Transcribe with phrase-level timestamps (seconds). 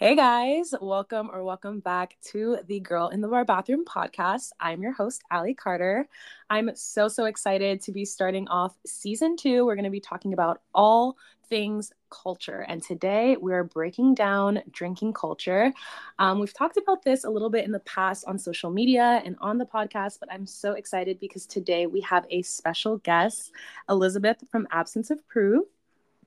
[0.00, 4.50] Hey guys, welcome or welcome back to the Girl in the Bar Bathroom podcast.
[4.60, 6.06] I'm your host, Allie Carter.
[6.48, 9.66] I'm so, so excited to be starting off season two.
[9.66, 11.16] We're going to be talking about all
[11.48, 12.64] things culture.
[12.68, 15.72] And today we're breaking down drinking culture.
[16.20, 19.34] Um, we've talked about this a little bit in the past on social media and
[19.40, 23.50] on the podcast, but I'm so excited because today we have a special guest,
[23.88, 25.64] Elizabeth from Absence of Proof.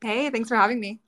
[0.01, 0.99] Hey, thanks for having me.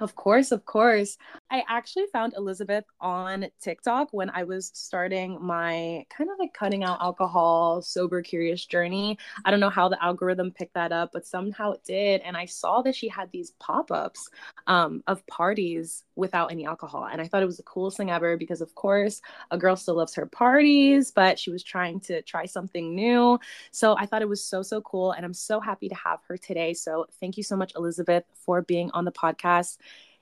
[0.00, 1.18] Of course, of course.
[1.50, 6.84] I actually found Elizabeth on TikTok when I was starting my kind of like cutting
[6.84, 9.18] out alcohol, sober, curious journey.
[9.44, 12.20] I don't know how the algorithm picked that up, but somehow it did.
[12.20, 14.30] And I saw that she had these pop ups
[14.68, 17.08] um, of parties without any alcohol.
[17.10, 19.96] And I thought it was the coolest thing ever because, of course, a girl still
[19.96, 23.40] loves her parties, but she was trying to try something new.
[23.72, 25.12] So I thought it was so, so cool.
[25.12, 26.74] And I'm so happy to have her today.
[26.74, 29.78] So thank you so much, Elizabeth, for being on the podcast.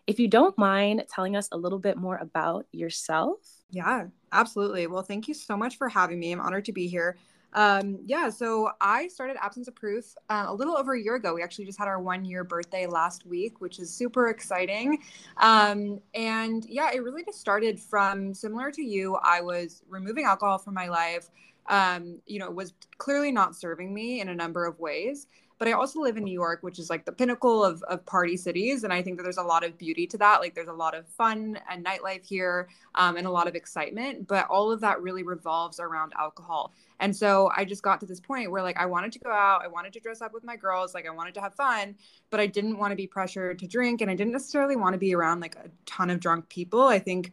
[0.09, 3.41] If you don't mind telling us a little bit more about yourself.
[3.69, 4.87] Yeah, absolutely.
[4.87, 6.33] Well, thank you so much for having me.
[6.33, 7.19] I'm honored to be here.
[7.53, 11.35] Um, yeah, so I started Absence of Proof uh, a little over a year ago.
[11.35, 15.03] We actually just had our one year birthday last week, which is super exciting.
[15.37, 19.17] Um, and yeah, it really just started from similar to you.
[19.17, 21.29] I was removing alcohol from my life.
[21.69, 25.27] Um, you know, it was clearly not serving me in a number of ways
[25.59, 28.37] but I also live in New York, which is like the pinnacle of, of party
[28.37, 28.85] cities.
[28.85, 30.41] And I think that there's a lot of beauty to that.
[30.41, 34.29] Like there's a lot of fun and nightlife here um, and a lot of excitement,
[34.29, 36.73] but all of that really revolves around alcohol.
[37.01, 39.63] And so I just got to this point where like I wanted to go out,
[39.65, 41.97] I wanted to dress up with my girls, like I wanted to have fun,
[42.31, 44.99] but I didn't want to be pressured to drink and I didn't necessarily want to
[44.99, 46.83] be around like a ton of drunk people.
[46.83, 47.33] I think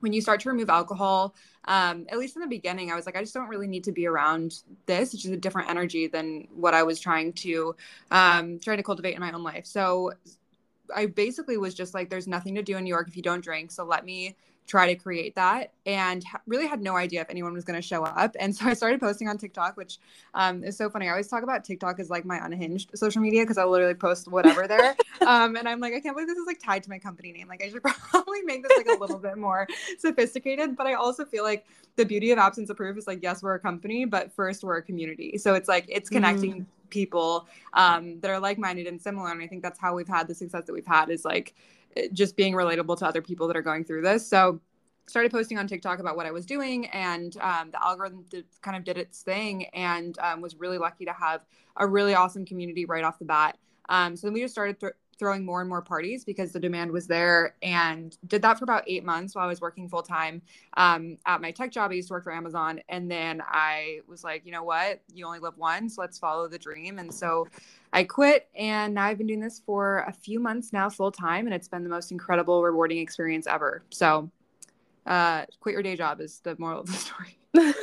[0.00, 1.34] when you start to remove alcohol,
[1.68, 3.92] um, at least in the beginning, I was like, I just don't really need to
[3.92, 5.12] be around this.
[5.12, 7.76] It's just a different energy than what I was trying to
[8.10, 9.66] um, trying to cultivate in my own life.
[9.66, 10.12] So
[10.96, 13.44] I basically was just like, there's nothing to do in New York if you don't
[13.44, 13.70] drink.
[13.70, 14.34] So let me
[14.68, 18.04] try to create that and really had no idea if anyone was going to show
[18.04, 18.36] up.
[18.38, 19.98] And so i started posting on tiktok which
[20.34, 21.06] um, is so funny.
[21.06, 24.28] I always talk about tiktok as like my unhinged social media because i literally post
[24.28, 24.94] whatever there.
[25.26, 27.48] Um, and i'm like i can't believe this is like tied to my company name.
[27.48, 29.66] Like i should probably make this like a little bit more
[29.98, 30.76] sophisticated.
[30.76, 31.66] But i also feel like
[31.96, 34.76] the beauty of absence of proof is like yes we're a company but first we're
[34.76, 35.38] a community.
[35.38, 36.66] So it's like it's connecting mm.
[36.90, 39.32] people um, that are like-minded and similar.
[39.32, 41.54] And i think that's how we've had the success that we've had is like
[42.12, 44.26] just being relatable to other people that are going through this.
[44.26, 44.60] So
[45.08, 48.76] started posting on TikTok about what I was doing, and um, the algorithm did, kind
[48.76, 51.42] of did its thing, and um, was really lucky to have
[51.76, 53.56] a really awesome community right off the bat.
[53.88, 56.92] Um, so then we just started th- throwing more and more parties because the demand
[56.92, 60.42] was there, and did that for about eight months while I was working full time
[60.76, 61.90] um, at my tech job.
[61.90, 65.26] I used to work for Amazon, and then I was like, you know what, you
[65.26, 67.48] only live once, let's follow the dream, and so
[67.92, 71.46] I quit and now I've been doing this for a few months now full time
[71.46, 73.82] and it's been the most incredible rewarding experience ever.
[73.88, 74.30] So
[75.08, 77.38] uh, quit your day job is the moral of the story.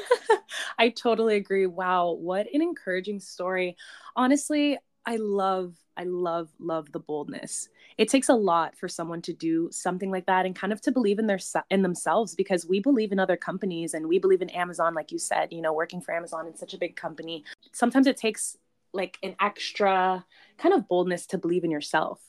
[0.78, 1.66] I totally agree.
[1.66, 3.75] Wow, what an encouraging story.
[4.16, 7.69] Honestly, I love I love love the boldness.
[7.97, 10.91] It takes a lot for someone to do something like that and kind of to
[10.91, 14.50] believe in their in themselves because we believe in other companies and we believe in
[14.50, 17.44] Amazon like you said, you know, working for Amazon in such a big company.
[17.72, 18.58] Sometimes it takes
[18.94, 20.25] like an extra
[20.58, 22.22] kind of boldness to believe in yourself,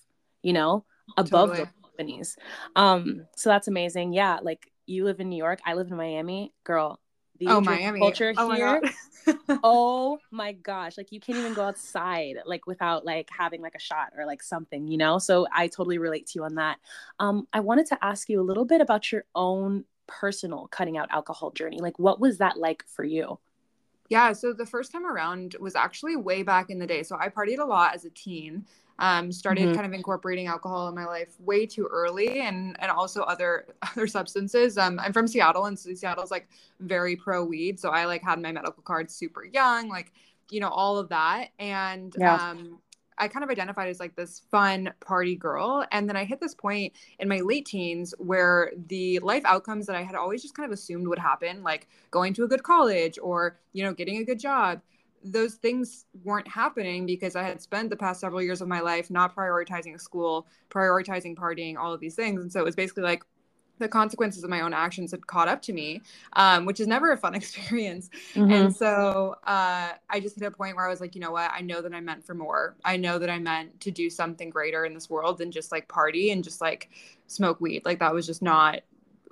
[0.42, 0.84] you know,
[1.16, 1.68] above totally.
[1.82, 2.36] the companies.
[2.76, 4.12] Um, so that's amazing.
[4.12, 7.00] Yeah, like you live in New York, I live in Miami, girl.
[7.38, 8.80] The oh, Miami culture oh here.
[8.80, 13.74] My oh my gosh, like you can't even go outside like without like having like
[13.74, 15.19] a shot or like something, you know.
[15.19, 16.78] So I totally relate to you on that.
[17.19, 21.08] Um, I wanted to ask you a little bit about your own personal cutting out
[21.10, 21.78] alcohol journey.
[21.78, 23.38] Like, what was that like for you?
[24.08, 27.03] Yeah, so the first time around was actually way back in the day.
[27.03, 28.64] So I partied a lot as a teen.
[28.98, 29.74] Um, started mm-hmm.
[29.74, 34.06] kind of incorporating alcohol in my life way too early, and and also other other
[34.06, 34.78] substances.
[34.78, 36.48] Um, I'm from Seattle, and so Seattle's like
[36.80, 37.78] very pro weed.
[37.78, 40.12] So I like had my medical card super young, like
[40.50, 42.36] you know all of that, and yeah.
[42.36, 42.78] um,
[43.18, 45.86] I kind of identified as like this fun party girl.
[45.92, 49.97] And then I hit this point in my late teens where the life outcomes that
[49.97, 53.18] I had always just kind of assumed would happen, like going to a good college
[53.22, 54.82] or, you know, getting a good job,
[55.32, 59.10] those things weren't happening because I had spent the past several years of my life
[59.10, 62.40] not prioritizing school, prioritizing partying, all of these things.
[62.40, 63.22] And so it was basically like,
[63.78, 66.00] the consequences of my own actions had caught up to me,
[66.34, 68.08] um, which is never a fun experience.
[68.34, 68.50] Mm-hmm.
[68.50, 71.50] And so uh, I just hit a point where I was like, you know what?
[71.52, 72.76] I know that I'm meant for more.
[72.84, 75.88] I know that I'm meant to do something greater in this world than just like
[75.88, 76.90] party and just like
[77.26, 77.84] smoke weed.
[77.84, 78.80] Like that was just not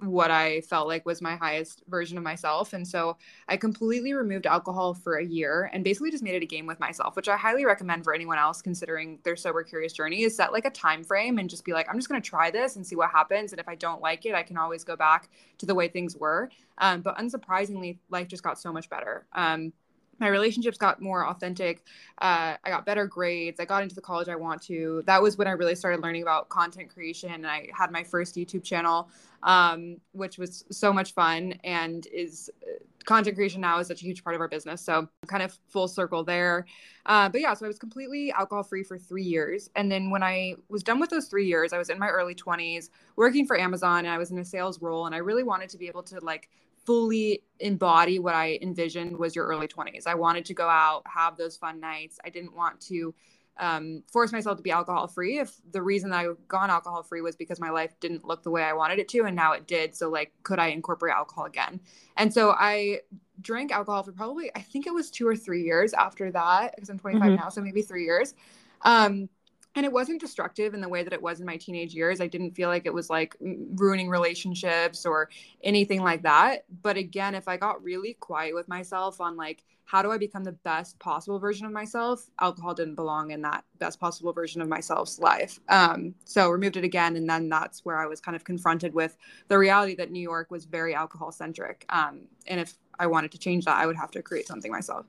[0.09, 2.73] what I felt like was my highest version of myself.
[2.73, 3.17] And so
[3.49, 6.81] I completely removed alcohol for a year and basically just made it a game with
[6.81, 10.53] myself, which I highly recommend for anyone else considering their sober curious journey is set
[10.53, 12.87] like a time frame and just be like, I'm just going to try this and
[12.87, 13.53] see what happens.
[13.53, 15.29] And if I don't like it, I can always go back
[15.59, 16.51] to the way things were.
[16.79, 19.27] Um, but unsurprisingly, life just got so much better.
[19.33, 19.73] Um,
[20.19, 21.85] my relationships got more authentic.
[22.19, 23.61] Uh, I got better grades.
[23.61, 25.03] I got into the college I want to.
[25.07, 27.31] That was when I really started learning about content creation.
[27.33, 29.09] And I had my first YouTube channel,
[29.43, 34.05] um, which was so much fun and is uh, content creation now is such a
[34.05, 34.81] huge part of our business.
[34.81, 36.67] So kind of full circle there.
[37.07, 39.71] Uh, but yeah, so I was completely alcohol free for three years.
[39.77, 42.35] And then when I was done with those three years, I was in my early
[42.35, 45.07] 20s working for Amazon and I was in a sales role.
[45.07, 46.49] And I really wanted to be able to like
[46.85, 50.07] fully embody what I envisioned was your early 20s.
[50.07, 52.19] I wanted to go out, have those fun nights.
[52.25, 53.15] I didn't want to
[53.57, 55.39] um, force myself to be alcohol free.
[55.39, 58.51] If the reason that I gone alcohol free was because my life didn't look the
[58.51, 59.95] way I wanted it to, and now it did.
[59.95, 61.81] So, like, could I incorporate alcohol again?
[62.17, 63.01] And so I
[63.41, 66.89] drank alcohol for probably, I think it was two or three years after that, because
[66.89, 67.37] I'm 25 mm-hmm.
[67.37, 68.35] now, so maybe three years.
[68.83, 69.29] Um,
[69.77, 72.21] and it wasn't destructive in the way that it was in my teenage years.
[72.21, 75.29] I didn't feel like it was like ruining relationships or
[75.63, 76.65] anything like that.
[76.83, 80.45] But again if i got really quiet with myself on like how do i become
[80.45, 82.31] the best possible version of myself?
[82.41, 85.61] Alcohol didn't belong in that best possible version of myself's life.
[85.69, 89.17] Um, so removed it again and then that's where i was kind of confronted with
[89.49, 93.39] the reality that new york was very alcohol centric um, and if i wanted to
[93.39, 95.07] change that i would have to create something myself.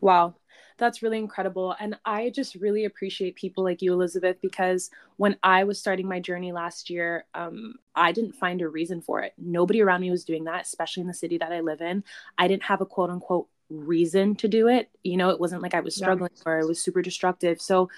[0.00, 0.34] Wow
[0.82, 1.76] that's really incredible.
[1.78, 6.18] And I just really appreciate people like you, Elizabeth, because when I was starting my
[6.18, 9.32] journey last year, um, I didn't find a reason for it.
[9.38, 12.02] Nobody around me was doing that, especially in the city that I live in.
[12.36, 14.90] I didn't have a quote unquote reason to do it.
[15.04, 16.52] You know, it wasn't like I was struggling yeah.
[16.52, 17.60] or it was super destructive.
[17.60, 17.88] So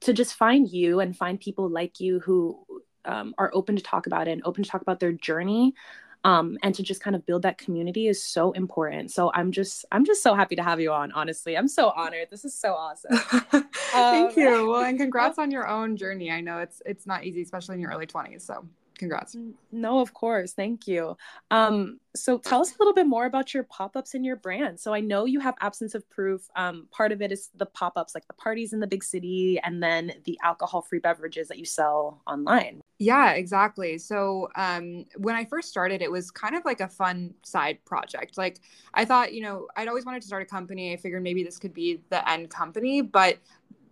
[0.00, 2.64] to just find you and find people like you who
[3.04, 5.74] um, are open to talk about it and open to talk about their journey
[6.24, 9.10] um, and to just kind of build that community is so important.
[9.10, 11.56] So i'm just i'm just so happy to have you on honestly.
[11.56, 12.28] I'm so honored.
[12.30, 13.16] This is so awesome.
[13.92, 14.68] Thank um, you.
[14.68, 16.30] Well and congrats on your own journey.
[16.30, 18.66] I know it's it's not easy especially in your early 20s so
[19.02, 19.36] congrats.
[19.72, 20.52] No of course.
[20.52, 21.16] Thank you.
[21.50, 24.78] Um so tell us a little bit more about your pop-ups and your brand.
[24.78, 26.48] So i know you have absence of proof.
[26.54, 29.82] Um part of it is the pop-ups like the parties in the big city and
[29.82, 32.80] then the alcohol free beverages that you sell online.
[32.98, 33.98] Yeah exactly.
[33.98, 38.38] So um when i first started it was kind of like a fun side project.
[38.38, 38.60] Like
[38.94, 40.92] i thought you know i'd always wanted to start a company.
[40.92, 43.38] I figured maybe this could be the end company but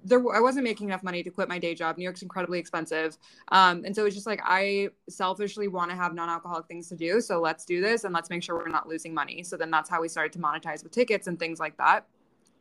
[0.04, 1.98] there I wasn't making enough money to quit my day job.
[1.98, 3.18] New York's incredibly expensive.
[3.48, 7.20] Um, and so it's just like I selfishly want to have non-alcoholic things to do.
[7.20, 9.42] So let's do this and let's make sure we're not losing money.
[9.42, 12.06] So then that's how we started to monetize with tickets and things like that.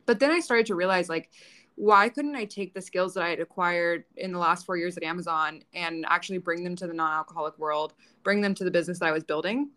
[0.06, 1.30] But then I started to realize like
[1.76, 4.98] why couldn't I take the skills that I had acquired in the last four years
[4.98, 8.98] at Amazon and actually bring them to the non-alcoholic world, bring them to the business
[8.98, 9.70] that I was building?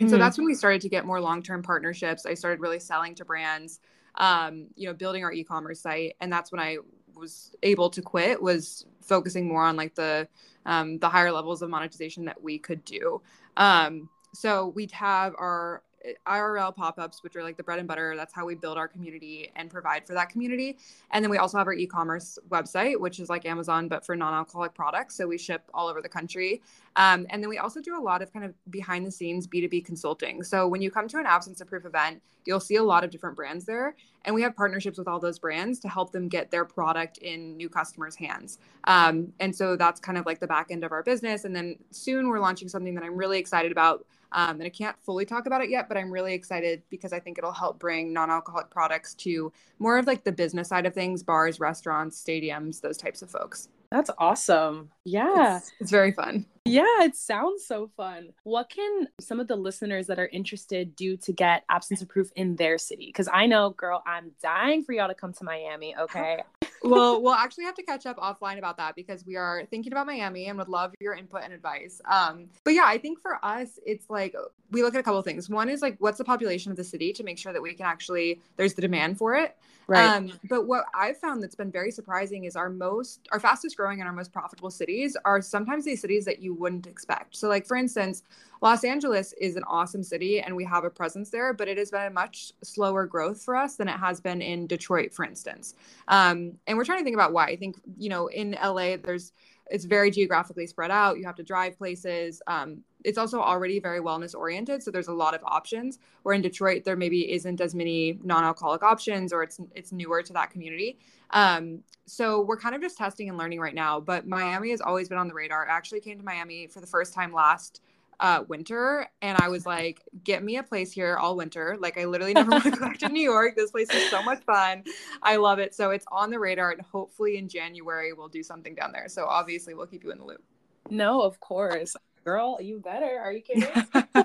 [0.00, 0.14] And mm-hmm.
[0.14, 2.24] so that's when we started to get more long-term partnerships.
[2.24, 3.80] I started really selling to brands
[4.16, 6.14] um, you know, building our e-commerce site.
[6.20, 6.78] And that's when I
[7.14, 10.26] was able to quit was focusing more on like the
[10.66, 13.20] um, the higher levels of monetization that we could do.
[13.56, 15.82] Um, so we'd have our
[16.26, 18.14] IRL pop-ups, which are like the bread and butter.
[18.16, 20.76] That's how we build our community and provide for that community.
[21.10, 24.74] And then we also have our e-commerce website, which is like Amazon but for non-alcoholic
[24.74, 25.16] products.
[25.16, 26.62] So we ship all over the country.
[26.96, 29.84] Um, and then we also do a lot of kind of behind the scenes B2B
[29.84, 30.42] consulting.
[30.42, 33.10] So when you come to an absence of proof event, you'll see a lot of
[33.10, 33.96] different brands there.
[34.24, 37.56] And we have partnerships with all those brands to help them get their product in
[37.56, 38.58] new customers' hands.
[38.84, 41.44] Um, and so that's kind of like the back end of our business.
[41.44, 44.96] And then soon we're launching something that I'm really excited about um, and I can't
[45.00, 48.12] fully talk about it yet, but I'm really excited because I think it'll help bring
[48.12, 52.80] non alcoholic products to more of like the business side of things bars, restaurants, stadiums,
[52.80, 53.68] those types of folks.
[53.92, 54.90] That's awesome.
[55.04, 55.58] Yeah.
[55.58, 56.46] It's, it's, very fun.
[56.66, 58.30] Yeah, it sounds so fun.
[58.44, 62.30] What can some of the listeners that are interested do to get absence of proof
[62.36, 63.06] in their city?
[63.06, 65.94] Because I know, girl, I'm dying for y'all to come to Miami.
[65.94, 66.42] Okay.
[66.82, 70.06] well, we'll actually have to catch up offline about that because we are thinking about
[70.06, 72.00] Miami and would love your input and advice.
[72.10, 74.34] Um, but yeah, I think for us, it's like
[74.70, 75.50] we look at a couple of things.
[75.50, 77.84] One is like, what's the population of the city to make sure that we can
[77.84, 79.56] actually, there's the demand for it.
[79.86, 80.04] Right.
[80.04, 84.00] Um, but what I've found that's been very surprising is our most, our fastest growing
[84.00, 87.36] and our most profitable cities are sometimes these cities that you wouldn't expect.
[87.36, 88.22] So, like for instance,
[88.64, 91.90] Los Angeles is an awesome city and we have a presence there, but it has
[91.90, 95.74] been a much slower growth for us than it has been in Detroit, for instance.
[96.08, 97.44] Um, and we're trying to think about why.
[97.44, 99.32] I think you know in LA, there's
[99.70, 101.18] it's very geographically spread out.
[101.18, 102.40] You have to drive places.
[102.46, 105.98] Um, it's also already very wellness oriented, so there's a lot of options.
[106.22, 110.32] Where in Detroit, there maybe isn't as many non-alcoholic options, or it's it's newer to
[110.32, 110.98] that community.
[111.32, 114.00] Um, so we're kind of just testing and learning right now.
[114.00, 115.68] But Miami has always been on the radar.
[115.68, 117.82] I actually came to Miami for the first time last
[118.20, 119.08] uh, winter.
[119.22, 121.76] And I was like, get me a place here all winter.
[121.78, 123.56] Like, I literally never want to go back to New York.
[123.56, 124.84] This place is so much fun.
[125.22, 125.74] I love it.
[125.74, 126.70] So it's on the radar.
[126.72, 129.08] And hopefully in January, we'll do something down there.
[129.08, 130.42] So obviously, we'll keep you in the loop.
[130.90, 131.96] No, of course.
[132.24, 133.20] Girl, you better.
[133.20, 133.68] Are you kidding?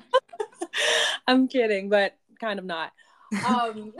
[1.28, 2.92] I'm kidding, but kind of not.
[3.48, 3.94] um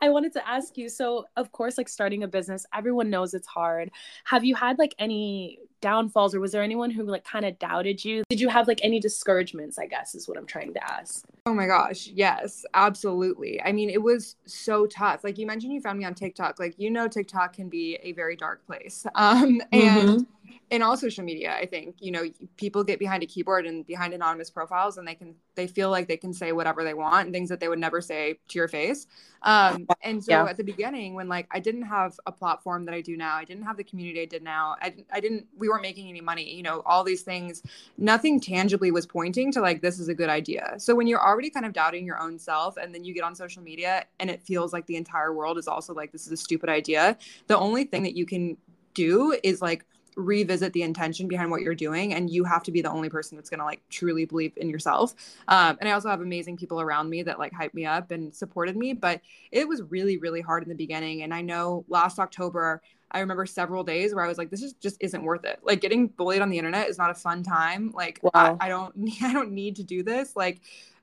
[0.00, 3.46] I wanted to ask you so of course like starting a business everyone knows it's
[3.46, 3.90] hard.
[4.24, 8.04] Have you had like any downfalls or was there anyone who like kind of doubted
[8.04, 8.24] you?
[8.28, 11.24] Did you have like any discouragements, I guess is what I'm trying to ask.
[11.46, 13.62] Oh my gosh, yes, absolutely.
[13.62, 15.24] I mean, it was so tough.
[15.24, 16.58] Like you mentioned you found me on TikTok.
[16.58, 19.06] Like you know TikTok can be a very dark place.
[19.14, 20.22] Um and mm-hmm
[20.70, 22.24] in all social media i think you know
[22.56, 26.08] people get behind a keyboard and behind anonymous profiles and they can they feel like
[26.08, 28.68] they can say whatever they want and things that they would never say to your
[28.68, 29.06] face
[29.42, 30.44] um, and so yeah.
[30.44, 33.44] at the beginning when like i didn't have a platform that i do now i
[33.44, 36.54] didn't have the community i did now I, I didn't we weren't making any money
[36.54, 37.62] you know all these things
[37.96, 41.50] nothing tangibly was pointing to like this is a good idea so when you're already
[41.50, 44.42] kind of doubting your own self and then you get on social media and it
[44.42, 47.84] feels like the entire world is also like this is a stupid idea the only
[47.84, 48.56] thing that you can
[48.94, 49.84] do is like
[50.18, 53.36] revisit the intention behind what you're doing and you have to be the only person
[53.36, 55.14] that's going to like truly believe in yourself
[55.46, 58.34] um, and i also have amazing people around me that like hyped me up and
[58.34, 59.20] supported me but
[59.52, 63.46] it was really really hard in the beginning and i know last october I remember
[63.46, 65.60] several days where I was like, this is just isn't worth it.
[65.62, 67.90] Like getting bullied on the internet is not a fun time.
[67.94, 68.58] Like wow.
[68.60, 70.36] I, I don't I don't need to do this.
[70.36, 70.60] Like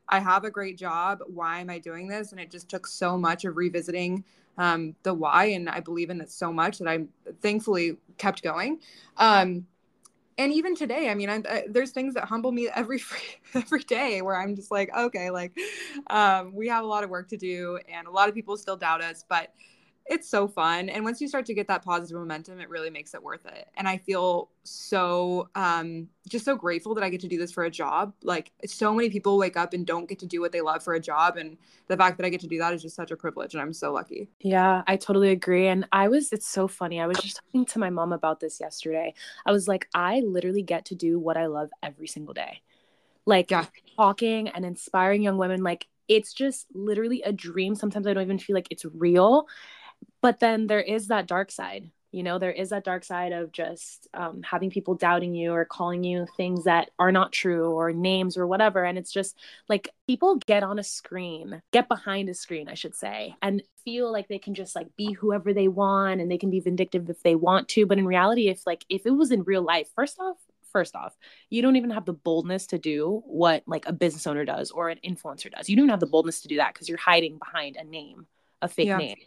[0.08, 1.22] I have a great job.
[1.26, 2.32] Why am I doing this?
[2.32, 4.24] And it just took so much of revisiting
[4.58, 5.46] um, the why.
[5.46, 7.10] And I believe in it so much that I'm
[7.42, 8.80] thankfully kept going.
[9.18, 9.68] Um,
[10.38, 13.02] and even today, I mean, I, there's things that humble me every
[13.54, 15.58] every day where I'm just like, okay, like
[16.08, 18.76] um, we have a lot of work to do, and a lot of people still
[18.76, 19.54] doubt us, but
[20.08, 23.16] it's so fun and once you start to get that positive momentum it really makes
[23.16, 27.28] it worth it and i feel so um just so grateful that i get to
[27.28, 30.28] do this for a job like so many people wake up and don't get to
[30.28, 31.58] do what they love for a job and
[31.88, 33.74] the fact that i get to do that is just such a privilege and i'm
[33.74, 37.38] so lucky yeah i totally agree and i was it's so funny i was just
[37.38, 39.12] talking to my mom about this yesterday
[39.46, 42.62] i was like i literally get to do what i love every single day
[43.26, 43.66] like yeah.
[43.96, 48.38] talking and inspiring young women like it's just literally a dream sometimes i don't even
[48.38, 49.48] feel like it's real
[50.26, 53.52] but then there is that dark side you know there is that dark side of
[53.52, 57.92] just um, having people doubting you or calling you things that are not true or
[57.92, 58.86] names or whatever.
[58.86, 62.96] And it's just like people get on a screen get behind a screen i should
[62.96, 66.50] say and feel like they can just like be whoever they want and they can
[66.50, 67.86] be vindictive if they want to.
[67.86, 70.38] But in reality if like if it was in real life first off
[70.72, 71.16] first off
[71.50, 74.88] you don't even have the boldness to do what like a business owner does or
[74.88, 75.70] an influencer does.
[75.70, 78.28] You don't have the boldness to do that because you're hiding behind a name
[78.62, 78.98] a fake yeah.
[78.98, 79.18] name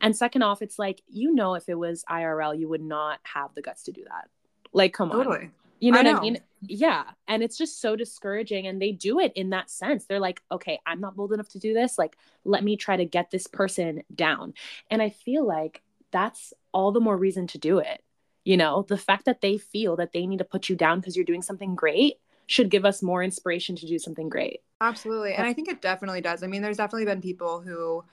[0.00, 3.54] and second off, it's like, you know, if it was IRL, you would not have
[3.54, 4.28] the guts to do that.
[4.72, 5.38] Like, come totally.
[5.38, 5.52] on.
[5.80, 6.18] You know I what know.
[6.18, 6.38] I mean?
[6.62, 7.04] Yeah.
[7.26, 8.68] And it's just so discouraging.
[8.68, 10.04] And they do it in that sense.
[10.04, 11.98] They're like, okay, I'm not bold enough to do this.
[11.98, 14.54] Like, let me try to get this person down.
[14.90, 18.02] And I feel like that's all the more reason to do it.
[18.44, 21.16] You know, the fact that they feel that they need to put you down because
[21.16, 24.60] you're doing something great should give us more inspiration to do something great.
[24.80, 25.34] Absolutely.
[25.34, 26.42] And I think it definitely does.
[26.42, 28.04] I mean, there's definitely been people who,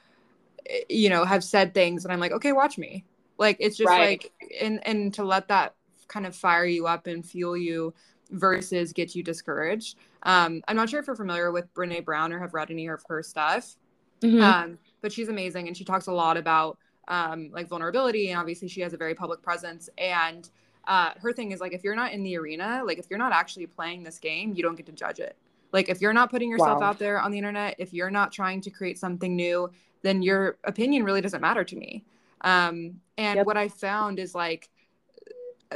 [0.90, 3.04] you know have said things and i'm like okay watch me
[3.38, 4.22] like it's just right.
[4.22, 5.76] like and and to let that
[6.08, 7.94] kind of fire you up and fuel you
[8.32, 12.40] versus get you discouraged um i'm not sure if you're familiar with brene brown or
[12.40, 13.76] have read any of her stuff
[14.22, 14.42] mm-hmm.
[14.42, 18.68] um but she's amazing and she talks a lot about um like vulnerability and obviously
[18.68, 20.50] she has a very public presence and
[20.88, 23.32] uh her thing is like if you're not in the arena like if you're not
[23.32, 25.36] actually playing this game you don't get to judge it
[25.72, 26.88] like if you're not putting yourself wow.
[26.88, 29.70] out there on the internet if you're not trying to create something new
[30.02, 32.06] then your opinion really doesn't matter to me.
[32.42, 33.46] Um, and yep.
[33.46, 34.70] what I found is like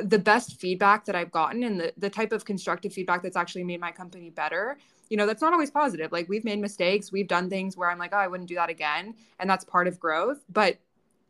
[0.01, 3.63] the best feedback that I've gotten and the, the type of constructive feedback that's actually
[3.63, 4.77] made my company better,
[5.09, 6.11] you know, that's not always positive.
[6.11, 8.69] Like we've made mistakes, we've done things where I'm like, oh, I wouldn't do that
[8.69, 9.13] again.
[9.39, 10.43] And that's part of growth.
[10.49, 10.77] But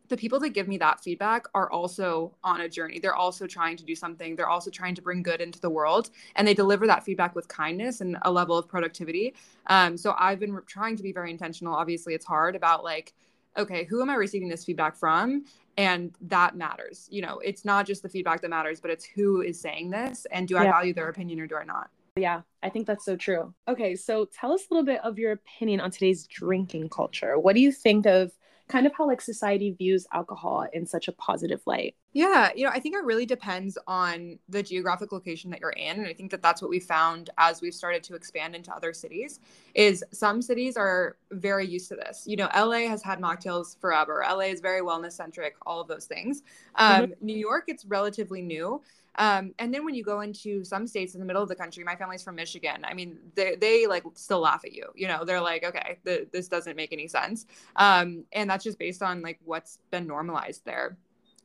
[0.08, 2.98] the people that give me that feedback are also on a journey.
[2.98, 4.36] They're also trying to do something.
[4.36, 7.48] They're also trying to bring good into the world, and they deliver that feedback with
[7.48, 9.34] kindness and a level of productivity.
[9.68, 11.74] Um, so I've been trying to be very intentional.
[11.74, 13.14] Obviously, it's hard about like,
[13.56, 15.44] okay, who am I receiving this feedback from?
[15.76, 17.08] And that matters.
[17.10, 20.26] You know, it's not just the feedback that matters, but it's who is saying this,
[20.30, 21.90] and do I value their opinion or do I not?
[22.16, 23.52] Yeah, I think that's so true.
[23.66, 27.40] Okay, so tell us a little bit of your opinion on today's drinking culture.
[27.40, 28.30] What do you think of
[28.68, 31.94] kind of how like society views alcohol in such a positive light?
[32.12, 35.98] Yeah, you know, I think it really depends on the geographic location that you're in,
[35.98, 38.92] and I think that that's what we found as we've started to expand into other
[38.92, 39.40] cities.
[39.74, 42.24] Is some cities are very used to this.
[42.26, 44.24] You know, LA has had mocktails forever.
[44.26, 45.56] LA is very wellness centric.
[45.66, 46.42] All of those things.
[46.76, 47.26] Um, mm-hmm.
[47.26, 48.80] New York, it's relatively new.
[49.16, 51.84] Um, and then when you go into some states in the middle of the country,
[51.84, 52.84] my family's from Michigan.
[52.84, 54.86] I mean, they, they like still laugh at you.
[54.94, 57.46] You know, they're like, okay, th- this doesn't make any sense.
[57.76, 60.96] Um, and that's just based on like what's been normalized there.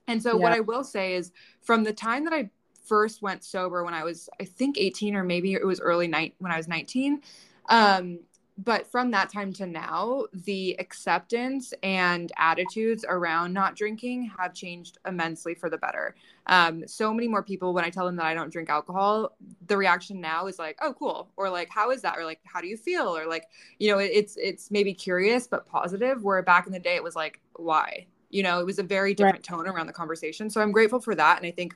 [0.08, 0.44] And so, yeah.
[0.44, 2.50] what I will say is, from the time that I
[2.86, 6.34] first went sober when I was, I think, 18 or maybe it was early night
[6.40, 7.22] when I was 19.
[7.70, 8.20] Um,
[8.64, 14.98] but from that time to now, the acceptance and attitudes around not drinking have changed
[15.08, 16.16] immensely for the better.
[16.48, 19.36] Um, so many more people, when I tell them that I don't drink alcohol,
[19.68, 22.60] the reaction now is like, "Oh, cool," or like, "How is that?" or like, "How
[22.60, 23.46] do you feel?" or like,
[23.78, 26.24] you know, it's it's maybe curious but positive.
[26.24, 29.14] Where back in the day, it was like, "Why?" You know, it was a very
[29.14, 29.58] different right.
[29.58, 30.50] tone around the conversation.
[30.50, 31.76] So I'm grateful for that, and I think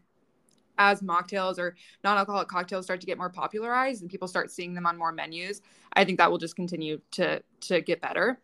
[0.77, 4.86] as mocktails or non-alcoholic cocktails start to get more popularized and people start seeing them
[4.86, 5.62] on more menus,
[5.94, 8.39] I think that will just continue to to get better.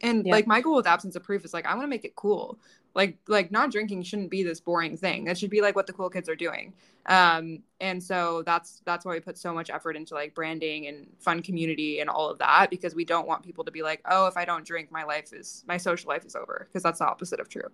[0.00, 0.32] And yeah.
[0.32, 2.58] like my goal with absence of proof is like I want to make it cool.
[2.94, 5.24] Like like not drinking shouldn't be this boring thing.
[5.24, 6.72] That should be like what the cool kids are doing.
[7.06, 11.06] Um, and so that's that's why we put so much effort into like branding and
[11.18, 14.26] fun community and all of that because we don't want people to be like, oh,
[14.26, 17.06] if I don't drink, my life is my social life is over because that's the
[17.06, 17.68] opposite of true.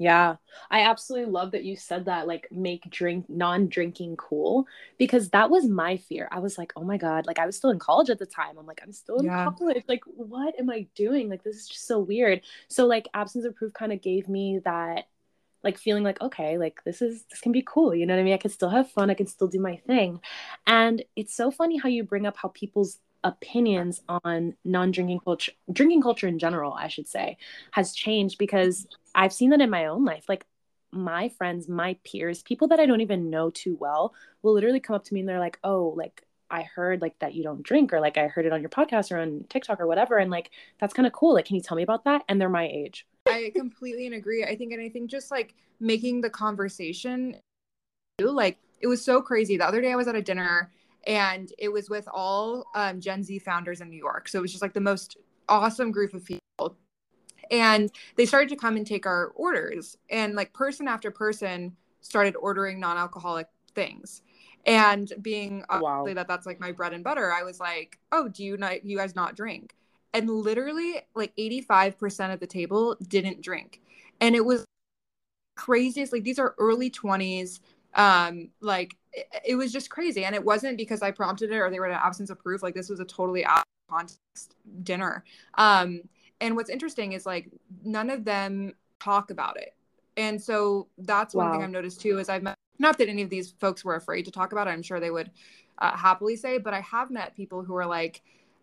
[0.00, 0.36] Yeah,
[0.70, 5.50] I absolutely love that you said that, like, make drink non drinking cool, because that
[5.50, 6.28] was my fear.
[6.30, 8.56] I was like, oh my God, like, I was still in college at the time.
[8.58, 9.50] I'm like, I'm still in yeah.
[9.58, 9.82] college.
[9.88, 11.28] Like, what am I doing?
[11.28, 12.42] Like, this is just so weird.
[12.68, 15.08] So, like, absence of proof kind of gave me that,
[15.64, 17.92] like, feeling like, okay, like, this is, this can be cool.
[17.92, 18.34] You know what I mean?
[18.34, 19.10] I can still have fun.
[19.10, 20.20] I can still do my thing.
[20.64, 26.00] And it's so funny how you bring up how people's opinions on non-drinking culture drinking
[26.00, 27.36] culture in general i should say
[27.72, 30.24] has changed because i've seen that in my own life.
[30.28, 30.46] Like
[30.90, 34.96] my friends my peers people that i don't even know too well will literally come
[34.96, 37.92] up to me and they're like oh like i heard like that you don't drink
[37.92, 40.16] or like i heard it on your podcast or on tiktok or whatever.
[40.16, 41.34] And like that's kind of cool.
[41.34, 42.22] Like can you tell me about that?
[42.28, 43.06] And they're my age.
[43.26, 44.44] I completely agree.
[44.44, 47.36] I think and i think just like making the conversation
[48.20, 49.56] like it was so crazy.
[49.56, 50.70] The other day i was at a dinner
[51.08, 54.28] and it was with all um, Gen Z founders in New York.
[54.28, 55.16] So it was just like the most
[55.48, 56.76] awesome group of people.
[57.50, 62.36] And they started to come and take our orders, and like person after person started
[62.36, 64.22] ordering non-alcoholic things.
[64.66, 66.04] And being wow.
[66.06, 68.98] that that's like my bread and butter, I was like, "Oh, do you not you
[68.98, 69.74] guys not drink?"
[70.12, 73.80] And literally, like eighty five percent of the table didn't drink,
[74.20, 74.66] and it was
[75.56, 76.12] craziest.
[76.12, 77.60] Like these are early twenties
[77.94, 81.70] um like it, it, was just crazy and it wasn't because i prompted it or
[81.70, 85.24] they were in absence of proof like this was a totally out of context dinner
[85.54, 86.00] um
[86.40, 87.48] and what's interesting is like
[87.84, 89.74] none of them talk about it
[90.16, 91.44] and so that's wow.
[91.44, 93.96] one thing i've noticed too is i've met not that any of these folks were
[93.96, 95.30] afraid to talk about it i'm sure they would
[95.78, 98.22] uh, happily say but i have met people who are like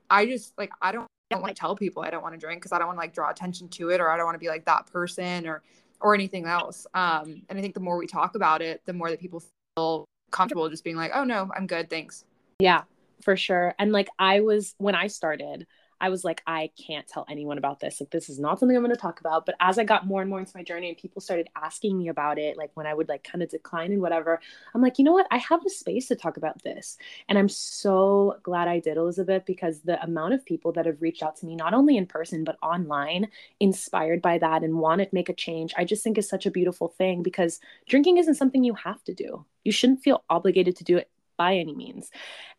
[0.10, 2.40] i just like i don't I don't want to tell people I don't want to
[2.40, 4.36] drink because I don't want to like draw attention to it or I don't want
[4.36, 5.64] to be like that person or
[6.00, 6.86] or anything else.
[6.94, 9.42] Um, and I think the more we talk about it, the more that people
[9.76, 10.06] feel
[10.36, 11.90] comfortable just being like, oh no, I'm good.
[11.90, 12.26] Thanks.
[12.60, 12.84] Yeah,
[13.22, 13.74] for sure.
[13.80, 15.66] And like I was, when I started,
[16.02, 18.00] I was like, I can't tell anyone about this.
[18.00, 19.46] Like, this is not something I'm going to talk about.
[19.46, 22.10] But as I got more and more into my journey and people started asking me
[22.10, 24.40] about it, like when I would like kind of decline and whatever,
[24.74, 25.28] I'm like, you know what?
[25.32, 26.98] I have a space to talk about this.
[27.30, 31.24] And I'm so glad I did, Elizabeth, because the amount of people that have reached
[31.24, 33.30] out to me, not only in person, but online,
[33.60, 36.52] inspired by that and want to make a change, I just think is such a
[36.52, 39.46] beautiful thing because drinking isn't something you have to do.
[39.64, 42.10] You shouldn't feel obligated to do it by any means.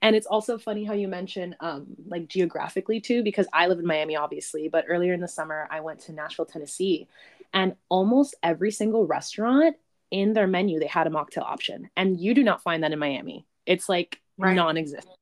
[0.03, 3.87] And it's also funny how you mention um, like geographically too, because I live in
[3.87, 7.09] Miami, obviously, but earlier in the summer, I went to Nashville, Tennessee,
[7.53, 9.77] and almost every single restaurant
[10.11, 11.91] in their menu, they had a mocktail option.
[11.97, 13.47] And you do not find that in Miami.
[13.65, 14.55] It's like right.
[14.55, 15.17] non existent.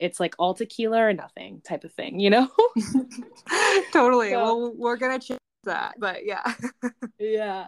[0.00, 2.48] It's like all tequila or nothing type of thing, you know?
[3.92, 4.30] totally.
[4.32, 6.54] So, well, we're going to change that, but yeah.
[7.18, 7.66] yeah.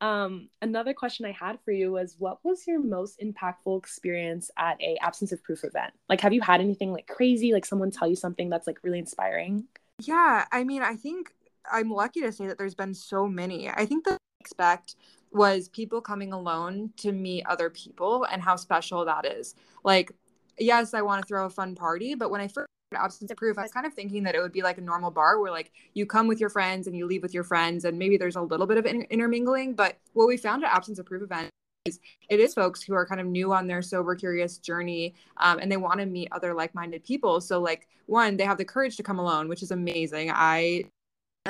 [0.00, 4.80] Um, another question I had for you was what was your most impactful experience at
[4.80, 5.92] a absence of proof event?
[6.08, 8.98] Like have you had anything like crazy, like someone tell you something that's like really
[8.98, 9.64] inspiring?
[10.00, 11.32] Yeah, I mean, I think
[11.70, 13.68] I'm lucky to say that there's been so many.
[13.68, 14.96] I think the expect
[15.32, 19.54] was people coming alone to meet other people and how special that is.
[19.84, 20.12] Like,
[20.58, 23.58] yes, I want to throw a fun party, but when I first absence of proof,
[23.58, 25.72] I was kind of thinking that it would be like a normal bar where like
[25.94, 28.42] you come with your friends and you leave with your friends, and maybe there's a
[28.42, 29.74] little bit of inter- intermingling.
[29.74, 31.50] But what we found at absence of proof event
[31.84, 35.58] is it is folks who are kind of new on their sober curious journey, um,
[35.58, 37.40] and they want to meet other like-minded people.
[37.40, 40.30] So like one, they have the courage to come alone, which is amazing.
[40.32, 40.84] I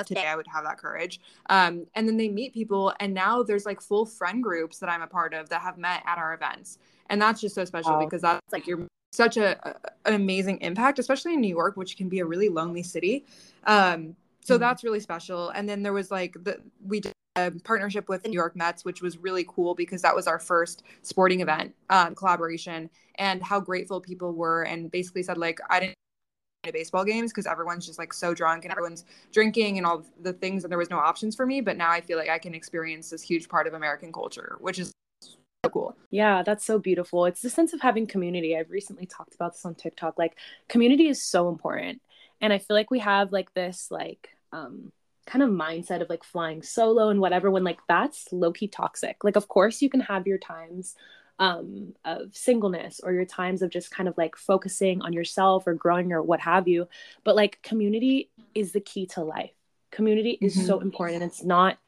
[0.07, 1.20] today I would have that courage.
[1.51, 5.03] Um, and then they meet people, and now there's like full friend groups that I'm
[5.03, 6.79] a part of that have met at our events,
[7.11, 8.05] and that's just so special wow.
[8.05, 12.09] because that's like your such a, an amazing impact, especially in New York, which can
[12.09, 13.25] be a really lonely city.
[13.64, 14.61] Um, so mm-hmm.
[14.61, 15.51] that's really special.
[15.51, 18.85] And then there was like the we did a partnership with the New York Mets,
[18.85, 23.61] which was really cool because that was our first sporting event um, collaboration, and how
[23.61, 25.94] grateful people were, and basically said like I didn't
[26.64, 30.33] to baseball games because everyone's just like so drunk and everyone's drinking and all the
[30.33, 32.53] things and there was no options for me but now i feel like i can
[32.53, 34.92] experience this huge part of american culture which is
[35.64, 35.97] so cool.
[36.11, 37.25] Yeah that's so beautiful.
[37.25, 38.57] It's the sense of having community.
[38.57, 40.18] I've recently talked about this on tiktok.
[40.18, 40.37] Like
[40.68, 42.01] community is so important.
[42.40, 44.92] And i feel like we have like this like um
[45.27, 49.25] kind of mindset of like flying solo and whatever when like that's low-key toxic.
[49.25, 50.94] Like of course you can have your times
[51.40, 55.75] um, of singleness or your times of just kind of like focusing on yourself or
[55.75, 56.88] growing or what have you.
[57.25, 59.53] But like community is the key to life.
[59.90, 60.66] Community is mm-hmm.
[60.66, 61.23] so important.
[61.23, 61.79] And it's not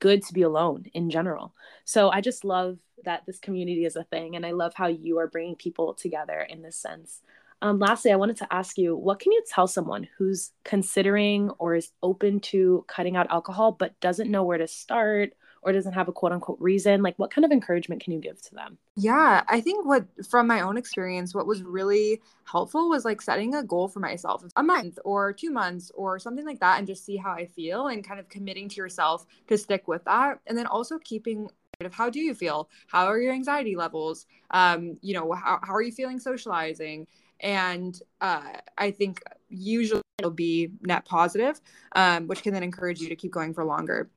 [0.00, 1.54] good to be alone in general.
[1.84, 5.18] So i just love that this community is a thing and i love how you
[5.18, 7.22] are bringing people together in this sense
[7.60, 11.74] um, lastly, I wanted to ask you what can you tell someone who's considering or
[11.74, 15.32] is open to cutting out alcohol but doesn't know where to start
[15.62, 17.02] or doesn't have a quote unquote reason?
[17.02, 18.78] Like, what kind of encouragement can you give to them?
[18.94, 23.56] Yeah, I think what, from my own experience, what was really helpful was like setting
[23.56, 27.04] a goal for myself a month or two months or something like that and just
[27.04, 30.38] see how I feel and kind of committing to yourself to stick with that.
[30.46, 31.48] And then also keeping
[31.86, 35.72] of how do you feel how are your anxiety levels um, you know how, how
[35.72, 37.06] are you feeling socializing
[37.40, 38.42] and uh,
[38.76, 41.60] I think usually it'll be net positive,
[41.94, 44.10] um, which can then encourage you to keep going for longer.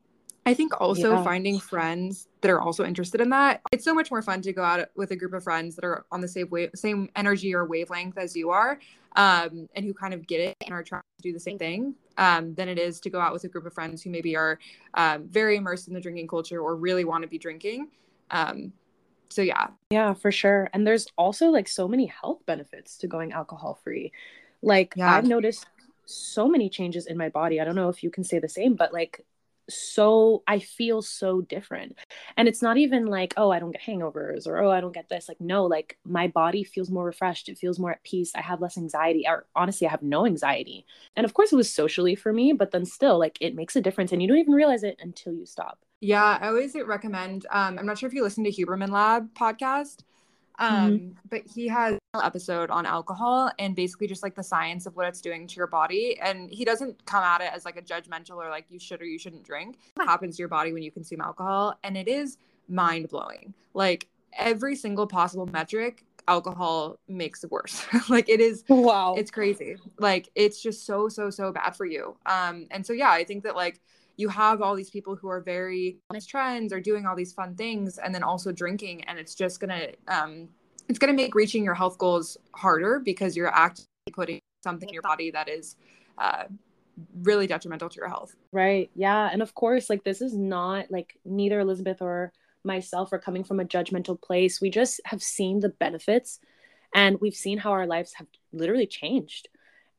[0.45, 1.23] I think also yeah.
[1.23, 3.61] finding friends that are also interested in that.
[3.71, 6.05] It's so much more fun to go out with a group of friends that are
[6.11, 8.79] on the same wave, same energy or wavelength as you are,
[9.15, 11.93] um, and who kind of get it and are trying to do the same thing,
[12.17, 14.59] um, than it is to go out with a group of friends who maybe are
[14.93, 17.87] um, very immersed in the drinking culture or really want to be drinking.
[18.29, 18.73] Um,
[19.31, 23.31] so yeah yeah for sure and there's also like so many health benefits to going
[23.31, 24.11] alcohol free
[24.61, 25.15] like yeah.
[25.15, 25.65] i've noticed
[26.05, 28.75] so many changes in my body i don't know if you can say the same
[28.75, 29.25] but like
[29.73, 31.97] so I feel so different.
[32.37, 35.09] And it's not even like, oh, I don't get hangovers or oh, I don't get
[35.09, 35.27] this.
[35.27, 37.49] Like, no, like my body feels more refreshed.
[37.49, 38.31] It feels more at peace.
[38.35, 40.85] I have less anxiety, or honestly, I have no anxiety.
[41.15, 43.81] And of course, it was socially for me, but then still, like, it makes a
[43.81, 44.11] difference.
[44.11, 45.79] And you don't even realize it until you stop.
[45.99, 47.45] Yeah, I always recommend.
[47.51, 49.99] Um, I'm not sure if you listen to Huberman Lab podcast.
[50.59, 50.75] Mm-hmm.
[50.75, 51.11] Um, mm-hmm.
[51.29, 55.07] but he has an episode on alcohol and basically just like the science of what
[55.07, 56.19] it's doing to your body.
[56.21, 59.05] And he doesn't come at it as like a judgmental or like you should or
[59.05, 59.77] you shouldn't drink.
[59.95, 61.77] What happens to your body when you consume alcohol?
[61.83, 62.37] And it is
[62.67, 63.53] mind blowing.
[63.73, 67.85] Like every single possible metric alcohol makes it worse.
[68.09, 69.15] like it is wow.
[69.17, 69.75] It's crazy.
[69.99, 72.17] Like it's just so so so bad for you.
[72.25, 73.81] Um and so yeah, I think that like
[74.21, 77.97] you have all these people who are very trends or doing all these fun things
[77.97, 80.47] and then also drinking and it's just gonna um
[80.87, 85.01] it's gonna make reaching your health goals harder because you're actually putting something in your
[85.01, 85.75] body that is
[86.19, 86.43] uh
[87.23, 88.35] really detrimental to your health.
[88.51, 88.91] Right.
[88.95, 89.29] Yeah.
[89.31, 92.31] And of course like this is not like neither elizabeth or
[92.63, 94.61] myself are coming from a judgmental place.
[94.61, 96.39] We just have seen the benefits
[96.93, 99.47] and we've seen how our lives have literally changed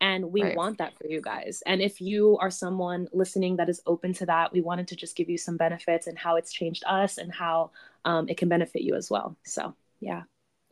[0.02, 0.56] and we right.
[0.56, 1.62] want that for you guys.
[1.64, 5.16] And if you are someone listening that is open to that, we wanted to just
[5.16, 7.70] give you some benefits and how it's changed us and how
[8.04, 9.36] um, it can benefit you as well.
[9.44, 10.22] So, yeah,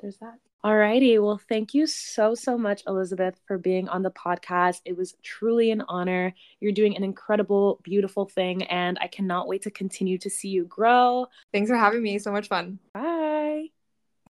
[0.01, 0.35] there's that.
[0.65, 1.23] Alrighty.
[1.23, 4.81] Well, thank you so, so much, Elizabeth, for being on the podcast.
[4.85, 6.35] It was truly an honor.
[6.59, 10.65] You're doing an incredible, beautiful thing, and I cannot wait to continue to see you
[10.65, 11.27] grow.
[11.53, 12.19] Thanks for having me.
[12.19, 12.79] So much fun.
[12.93, 13.30] Bye.